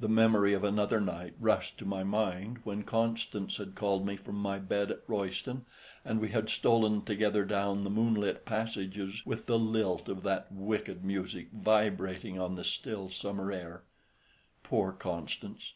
[0.00, 4.34] The memory of another night rushed to my mind when Constance had called me from
[4.34, 5.66] my bed at Royston,
[6.04, 11.04] and we had stolen together down the moonlit passages with the lilt of that wicked
[11.04, 13.84] music vibrating on the still summer air.
[14.64, 15.74] Poor Constance!